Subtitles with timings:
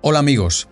[0.00, 0.68] Hola amigos.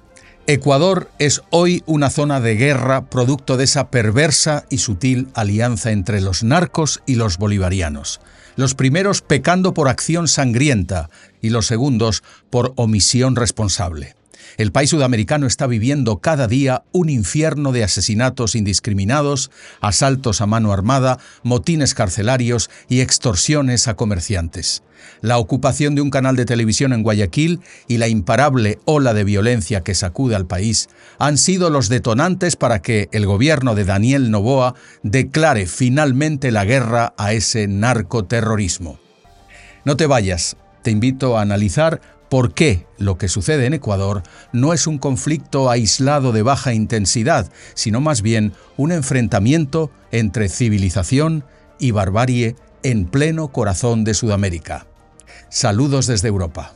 [0.46, 6.20] Ecuador es hoy una zona de guerra producto de esa perversa y sutil alianza entre
[6.20, 8.20] los narcos y los bolivarianos,
[8.54, 11.10] los primeros pecando por acción sangrienta
[11.42, 14.14] y los segundos por omisión responsable.
[14.56, 20.72] El país sudamericano está viviendo cada día un infierno de asesinatos indiscriminados, asaltos a mano
[20.72, 24.82] armada, motines carcelarios y extorsiones a comerciantes.
[25.20, 29.82] La ocupación de un canal de televisión en Guayaquil y la imparable ola de violencia
[29.82, 30.88] que sacude al país
[31.18, 37.14] han sido los detonantes para que el gobierno de Daniel Novoa declare finalmente la guerra
[37.18, 38.98] a ese narcoterrorismo.
[39.84, 44.22] No te vayas, te invito a analizar por qué lo que sucede en Ecuador
[44.52, 51.44] no es un conflicto aislado de baja intensidad, sino más bien un enfrentamiento entre civilización
[51.78, 54.86] y barbarie en pleno corazón de Sudamérica.
[55.48, 56.75] Saludos desde Europa.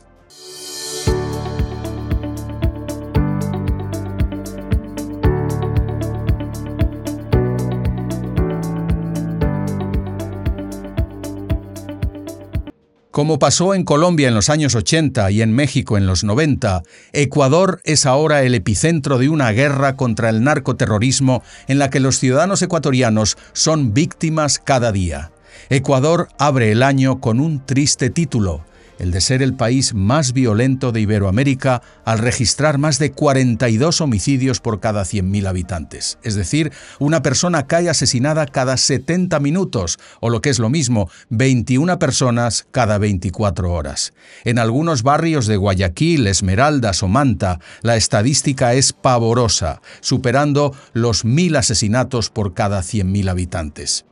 [13.11, 17.81] Como pasó en Colombia en los años 80 y en México en los 90, Ecuador
[17.83, 22.61] es ahora el epicentro de una guerra contra el narcoterrorismo en la que los ciudadanos
[22.61, 25.31] ecuatorianos son víctimas cada día.
[25.69, 28.63] Ecuador abre el año con un triste título,
[29.01, 34.59] el de ser el país más violento de Iberoamérica al registrar más de 42 homicidios
[34.59, 36.19] por cada 100.000 habitantes.
[36.21, 41.09] Es decir, una persona cae asesinada cada 70 minutos, o lo que es lo mismo,
[41.29, 44.13] 21 personas cada 24 horas.
[44.43, 51.57] En algunos barrios de Guayaquil, Esmeraldas o Manta, la estadística es pavorosa, superando los 1.000
[51.57, 54.05] asesinatos por cada 100.000 habitantes.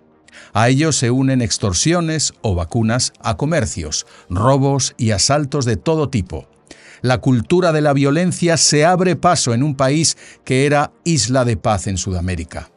[0.54, 6.48] A ellos se unen extorsiones o vacunas a comercios, robos y asaltos de todo tipo.
[7.02, 11.56] La cultura de la violencia se abre paso en un país que era isla de
[11.56, 12.70] paz en Sudamérica.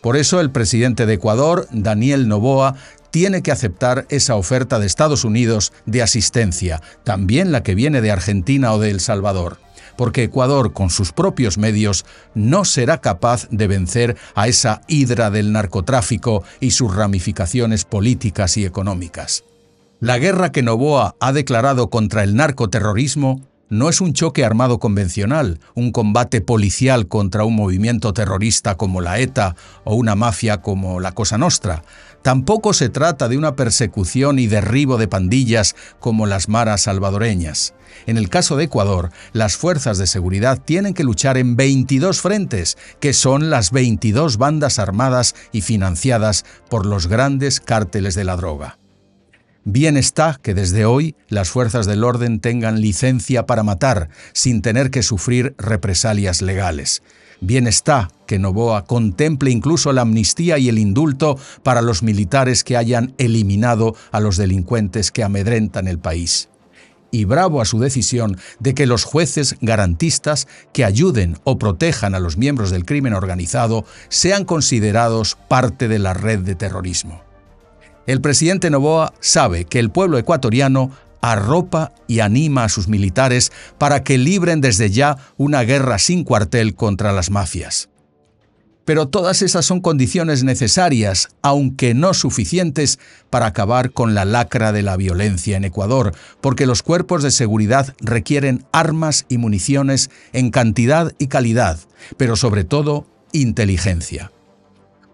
[0.00, 2.74] Por eso el presidente de Ecuador, Daniel Noboa,
[3.10, 8.10] tiene que aceptar esa oferta de Estados Unidos de asistencia, también la que viene de
[8.10, 9.58] Argentina o de El Salvador
[9.96, 15.52] porque Ecuador, con sus propios medios, no será capaz de vencer a esa hidra del
[15.52, 19.44] narcotráfico y sus ramificaciones políticas y económicas.
[20.00, 25.58] La guerra que Novoa ha declarado contra el narcoterrorismo no es un choque armado convencional,
[25.74, 31.12] un combate policial contra un movimiento terrorista como la ETA o una mafia como la
[31.12, 31.82] Cosa Nostra.
[32.22, 37.74] Tampoco se trata de una persecución y derribo de pandillas como las maras salvadoreñas.
[38.06, 42.78] En el caso de Ecuador, las fuerzas de seguridad tienen que luchar en 22 frentes,
[43.00, 48.78] que son las 22 bandas armadas y financiadas por los grandes cárteles de la droga.
[49.66, 54.90] Bien está que desde hoy las fuerzas del orden tengan licencia para matar sin tener
[54.90, 57.02] que sufrir represalias legales.
[57.40, 62.76] Bien está que Novoa contemple incluso la amnistía y el indulto para los militares que
[62.76, 66.50] hayan eliminado a los delincuentes que amedrentan el país.
[67.10, 72.20] Y bravo a su decisión de que los jueces garantistas que ayuden o protejan a
[72.20, 77.23] los miembros del crimen organizado sean considerados parte de la red de terrorismo.
[78.06, 80.90] El presidente Novoa sabe que el pueblo ecuatoriano
[81.22, 86.74] arropa y anima a sus militares para que libren desde ya una guerra sin cuartel
[86.74, 87.88] contra las mafias.
[88.84, 92.98] Pero todas esas son condiciones necesarias, aunque no suficientes,
[93.30, 96.12] para acabar con la lacra de la violencia en Ecuador,
[96.42, 101.78] porque los cuerpos de seguridad requieren armas y municiones en cantidad y calidad,
[102.18, 104.33] pero sobre todo inteligencia.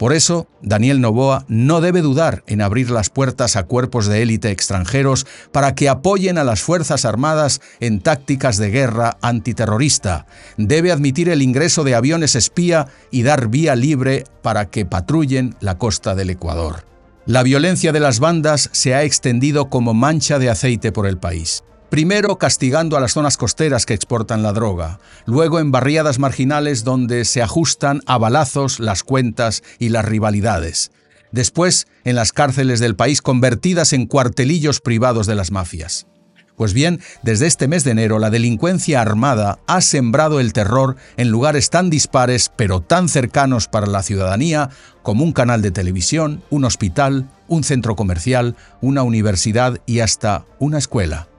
[0.00, 4.50] Por eso, Daniel Novoa no debe dudar en abrir las puertas a cuerpos de élite
[4.50, 10.24] extranjeros para que apoyen a las Fuerzas Armadas en tácticas de guerra antiterrorista.
[10.56, 15.76] Debe admitir el ingreso de aviones espía y dar vía libre para que patrullen la
[15.76, 16.86] costa del Ecuador.
[17.26, 21.62] La violencia de las bandas se ha extendido como mancha de aceite por el país.
[21.90, 27.24] Primero castigando a las zonas costeras que exportan la droga, luego en barriadas marginales donde
[27.24, 30.92] se ajustan a balazos las cuentas y las rivalidades,
[31.32, 36.06] después en las cárceles del país convertidas en cuartelillos privados de las mafias.
[36.54, 41.30] Pues bien, desde este mes de enero la delincuencia armada ha sembrado el terror en
[41.30, 44.70] lugares tan dispares pero tan cercanos para la ciudadanía
[45.02, 50.78] como un canal de televisión, un hospital, un centro comercial, una universidad y hasta una
[50.78, 51.29] escuela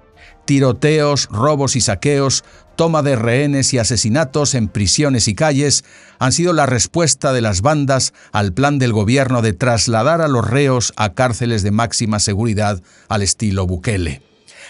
[0.52, 2.44] tiroteos, robos y saqueos,
[2.76, 5.86] toma de rehenes y asesinatos en prisiones y calles
[6.20, 10.46] han sido la respuesta de las bandas al plan del gobierno de trasladar a los
[10.46, 14.24] reos a cárceles de máxima seguridad al estilo Bukele.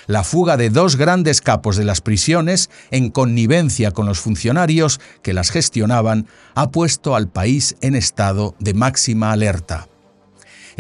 [0.06, 5.34] La fuga de dos grandes capos de las prisiones, en connivencia con los funcionarios que
[5.34, 9.88] las gestionaban, ha puesto al país en estado de máxima alerta.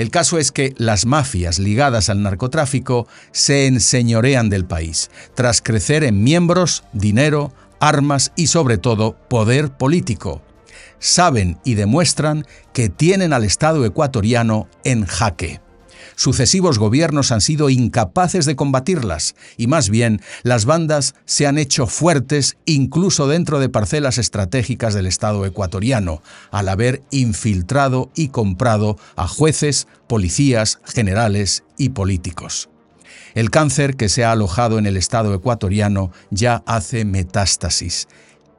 [0.02, 6.04] El caso es que las mafias ligadas al narcotráfico se enseñorean del país, tras crecer
[6.04, 10.42] en miembros, dinero, armas y sobre todo poder político.
[10.98, 15.62] Saben y demuestran que tienen al Estado ecuatoriano en jaque.
[16.16, 21.88] Sucesivos gobiernos han sido incapaces de combatirlas y más bien las bandas se han hecho
[21.88, 26.22] fuertes incluso dentro de parcelas estratégicas del Estado ecuatoriano,
[26.52, 32.70] al haber infiltrado y comprado a jueces, policías, generales y políticos.
[33.34, 38.08] El cáncer que se ha alojado en el Estado ecuatoriano ya hace metástasis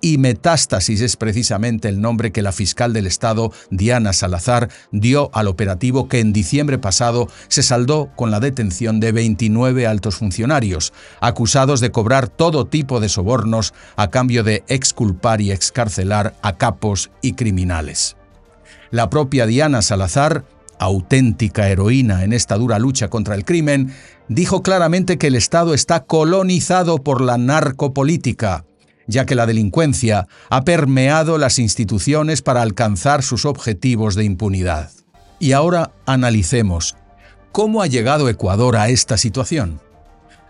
[0.02, 5.46] y Metástasis es precisamente el nombre que la fiscal del Estado, Diana Salazar, dio al
[5.46, 11.81] operativo que en diciembre pasado se saldó con la detención de 29 altos funcionarios, acusados
[11.81, 17.34] de cobrar todo tipo de sobornos a cambio de exculpar y excarcelar a capos y
[17.34, 18.16] criminales.
[18.90, 20.44] La propia Diana Salazar
[20.78, 23.94] auténtica heroína en esta dura lucha contra el crimen,
[24.26, 28.64] dijo claramente que el Estado está colonizado por la narcopolítica
[29.06, 34.90] ya que la delincuencia ha permeado las instituciones para alcanzar sus objetivos de impunidad.
[35.38, 36.96] Y ahora analicemos
[37.52, 39.81] cómo ha llegado Ecuador a esta situación.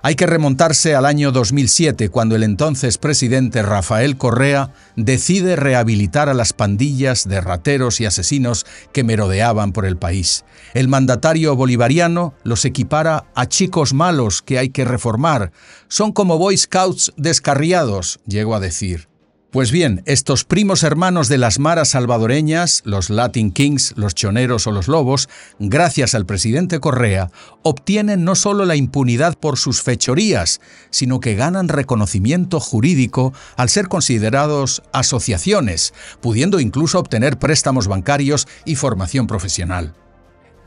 [0.04, 6.34] Hay que remontarse al año 2007, cuando el entonces presidente Rafael Correa decide rehabilitar a
[6.34, 10.44] las pandillas de rateros y asesinos que merodeaban por el país.
[10.74, 15.52] El mandatario bolivariano los equipara a chicos malos que hay que reformar.
[15.86, 19.11] Son como Boy Scouts descarriados, llegó a decir.
[19.52, 24.72] Pues bien, estos primos hermanos de las maras salvadoreñas, los Latin Kings, los choneros o
[24.72, 25.28] los lobos,
[25.58, 31.68] gracias al presidente Correa, obtienen no solo la impunidad por sus fechorías, sino que ganan
[31.68, 39.92] reconocimiento jurídico al ser considerados asociaciones, pudiendo incluso obtener préstamos bancarios y formación profesional.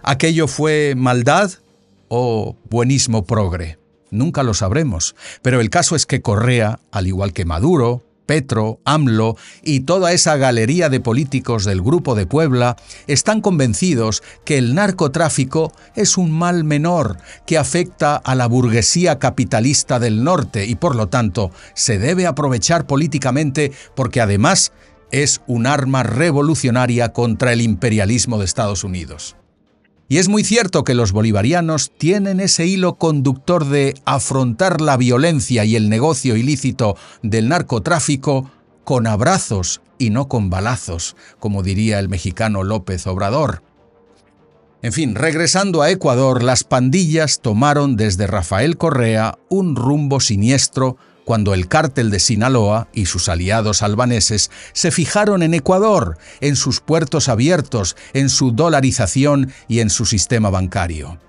[0.03, 1.53] ¿Aquello fue maldad
[2.07, 3.79] o buenismo progre?
[4.11, 9.38] Nunca lo sabremos, pero el caso es que Correa, al igual que Maduro, Petro, AMLO
[9.63, 12.75] y toda esa galería de políticos del Grupo de Puebla
[13.07, 20.00] están convencidos que el narcotráfico es un mal menor que afecta a la burguesía capitalista
[20.00, 24.72] del norte y por lo tanto se debe aprovechar políticamente porque además
[25.12, 29.36] es un arma revolucionaria contra el imperialismo de Estados Unidos.
[30.07, 35.65] Y es muy cierto que los bolivarianos tienen ese hilo conductor de afrontar la violencia
[35.65, 38.51] y el negocio ilícito del narcotráfico
[38.83, 43.63] con abrazos y no con balazos, como diría el mexicano López Obrador.
[44.83, 51.54] En fin, regresando a Ecuador, las pandillas tomaron desde Rafael Correa un rumbo siniestro cuando
[51.54, 57.27] el cártel de Sinaloa y sus aliados albaneses se fijaron en Ecuador, en sus puertos
[57.27, 61.19] abiertos, en su dolarización y en su sistema bancario.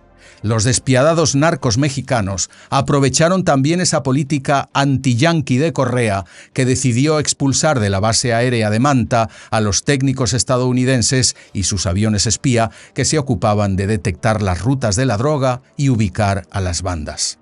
[0.43, 7.91] Los despiadados narcos mexicanos aprovecharon también esa política anti-yanqui de Correa que decidió expulsar de
[7.91, 13.19] la base aérea de Manta a los técnicos estadounidenses y sus aviones espía que se
[13.19, 17.39] ocupaban de detectar las rutas de la droga y ubicar a las bandas.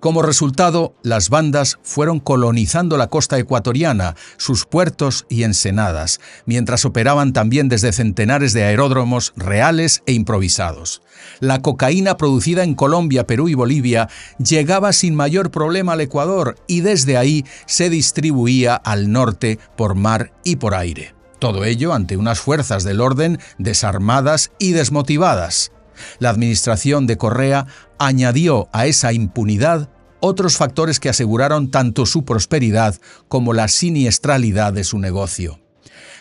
[0.00, 7.34] Como resultado, las bandas fueron colonizando la costa ecuatoriana, sus puertos y ensenadas, mientras operaban
[7.34, 11.02] también desde centenares de aeródromos reales e improvisados.
[11.40, 14.08] La cocaína producida en Colombia, Perú y Bolivia
[14.38, 20.32] llegaba sin mayor problema al Ecuador y desde ahí se distribuía al norte por mar
[20.44, 21.14] y por aire.
[21.38, 25.72] Todo ello ante unas fuerzas del orden desarmadas y desmotivadas.
[26.18, 27.66] La administración de Correa
[27.98, 32.96] añadió a esa impunidad otros factores que aseguraron tanto su prosperidad
[33.28, 35.60] como la siniestralidad de su negocio.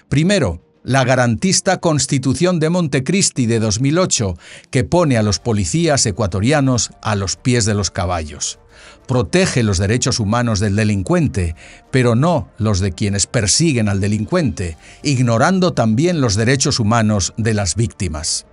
[0.09, 4.37] Primero, la garantista Constitución de Montecristi de 2008,
[4.71, 8.59] que pone a los policías ecuatorianos a los pies de los caballos.
[9.07, 11.55] Protege los derechos humanos del delincuente,
[11.91, 17.75] pero no los de quienes persiguen al delincuente, ignorando también los derechos humanos de las
[17.75, 18.45] víctimas.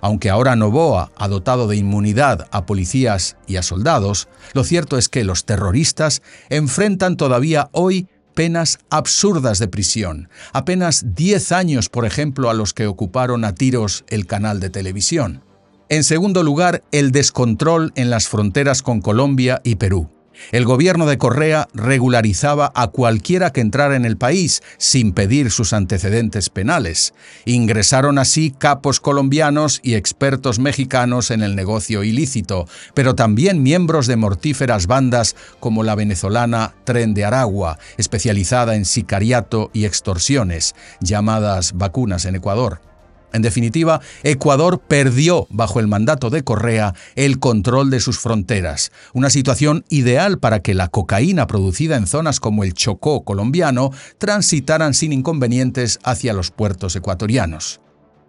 [0.00, 5.08] Aunque ahora Novoa ha dotado de inmunidad a policías y a soldados, lo cierto es
[5.08, 12.50] que los terroristas enfrentan todavía hoy penas absurdas de prisión, apenas 10 años, por ejemplo,
[12.50, 15.44] a los que ocuparon a tiros el canal de televisión.
[15.88, 20.08] En segundo lugar, el descontrol en las fronteras con Colombia y Perú.
[20.50, 25.72] El gobierno de Correa regularizaba a cualquiera que entrara en el país sin pedir sus
[25.72, 27.14] antecedentes penales.
[27.44, 34.16] Ingresaron así capos colombianos y expertos mexicanos en el negocio ilícito, pero también miembros de
[34.16, 42.24] mortíferas bandas como la venezolana Tren de Aragua, especializada en sicariato y extorsiones, llamadas vacunas
[42.24, 42.91] en Ecuador.
[43.32, 49.30] En definitiva, Ecuador perdió, bajo el mandato de Correa, el control de sus fronteras, una
[49.30, 55.12] situación ideal para que la cocaína producida en zonas como el Chocó colombiano transitaran sin
[55.12, 57.80] inconvenientes hacia los puertos ecuatorianos.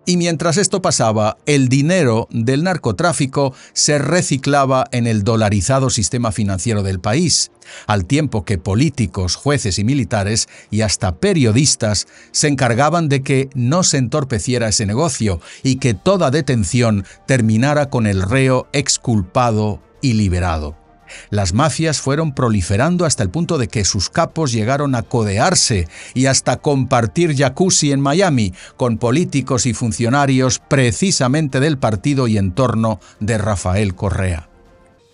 [0.06, 6.84] Y mientras esto pasaba, el dinero del narcotráfico se reciclaba en el dolarizado sistema financiero
[6.84, 7.52] del país,
[7.88, 13.84] al tiempo que políticos, jueces y militares, y hasta periodistas, se encargaban de que no
[13.84, 20.83] se entorpeciera ese negocio y que toda detención terminara con el reo exculpado y liberado.
[21.30, 26.26] Las mafias fueron proliferando hasta el punto de que sus capos llegaron a codearse y
[26.26, 33.38] hasta compartir jacuzzi en Miami con políticos y funcionarios precisamente del partido y entorno de
[33.38, 34.50] Rafael Correa.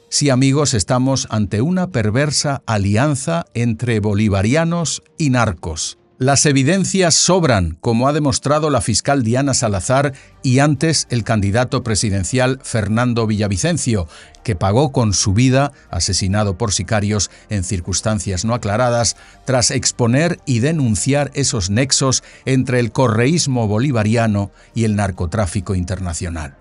[0.10, 5.99] Sí amigos, estamos ante una perversa alianza entre bolivarianos y narcos.
[6.19, 10.11] Las evidencias sobran, como ha demostrado la fiscal Diana Salazar
[10.43, 14.05] y antes el candidato presidencial Fernando Villavicencio,
[14.43, 20.59] que pagó con su vida, asesinado por sicarios en circunstancias no aclaradas, tras exponer y
[20.59, 26.57] denunciar esos nexos entre el correísmo bolivariano y el narcotráfico internacional.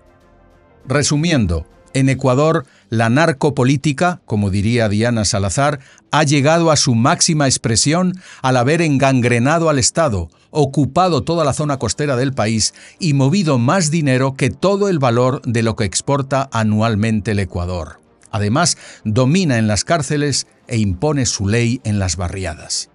[0.87, 5.79] Resumiendo, en Ecuador, la narcopolítica, como diría Diana Salazar,
[6.11, 11.77] ha llegado a su máxima expresión al haber engangrenado al Estado, ocupado toda la zona
[11.77, 16.49] costera del país y movido más dinero que todo el valor de lo que exporta
[16.51, 17.99] anualmente el Ecuador.
[18.31, 22.89] Además, domina en las cárceles e impone su ley en las barriadas.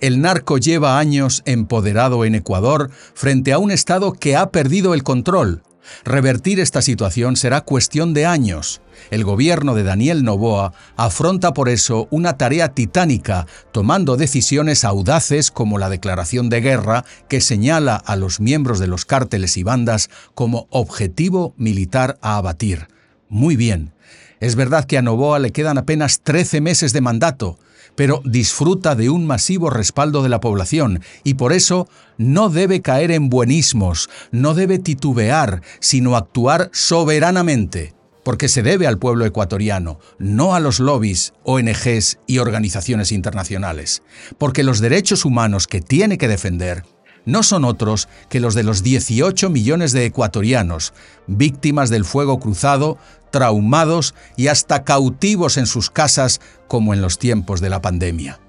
[0.00, 5.02] El narco lleva años empoderado en Ecuador frente a un Estado que ha perdido el
[5.02, 5.62] control,
[6.04, 8.80] Revertir esta situación será cuestión de años.
[9.10, 15.78] El gobierno de Daniel Novoa afronta por eso una tarea titánica, tomando decisiones audaces como
[15.78, 20.66] la declaración de guerra que señala a los miembros de los cárteles y bandas como
[20.70, 22.88] objetivo militar a abatir.
[23.30, 23.92] Muy bien.
[24.40, 27.58] Es verdad que a Novoa le quedan apenas 13 meses de mandato,
[27.94, 33.12] pero disfruta de un masivo respaldo de la población y por eso no debe caer
[33.12, 37.94] en buenismos, no debe titubear, sino actuar soberanamente,
[38.24, 44.02] porque se debe al pueblo ecuatoriano, no a los lobbies, ONGs y organizaciones internacionales,
[44.38, 46.82] porque los derechos humanos que tiene que defender
[47.24, 50.94] no son otros que los de los 18 millones de ecuatorianos,
[51.26, 52.98] víctimas del fuego cruzado,
[53.30, 58.40] traumados y hasta cautivos en sus casas como en los tiempos de la pandemia.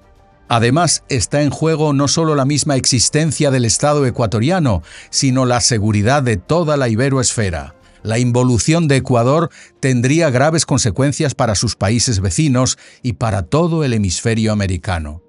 [0.48, 6.22] Además, está en juego no solo la misma existencia del Estado ecuatoriano, sino la seguridad
[6.22, 7.74] de toda la iberoesfera.
[8.02, 13.94] La involución de Ecuador tendría graves consecuencias para sus países vecinos y para todo el
[13.94, 15.22] hemisferio americano.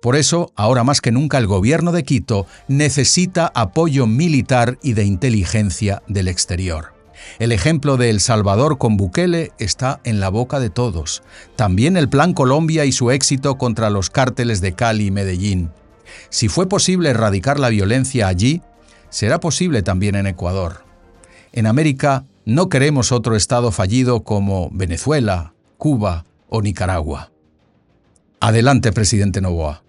[0.00, 5.04] Por eso, ahora más que nunca, el gobierno de Quito necesita apoyo militar y de
[5.04, 6.95] inteligencia del exterior.
[7.38, 11.22] El ejemplo de El Salvador con Bukele está en la boca de todos.
[11.56, 15.70] También el Plan Colombia y su éxito contra los cárteles de Cali y Medellín.
[16.30, 18.62] Si fue posible erradicar la violencia allí,
[19.10, 20.84] será posible también en Ecuador.
[21.52, 27.32] En América no queremos otro Estado fallido como Venezuela, Cuba o Nicaragua.
[28.40, 29.82] Adelante, presidente Novoa.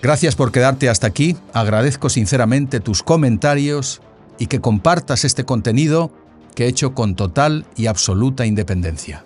[0.00, 4.00] Gracias por quedarte hasta aquí, agradezco sinceramente tus comentarios
[4.38, 6.12] y que compartas este contenido
[6.58, 9.24] que he hecho con total y absoluta independencia.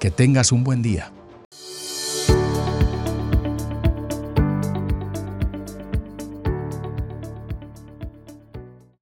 [0.00, 1.12] Que tengas un buen día.